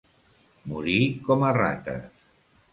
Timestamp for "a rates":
1.51-2.29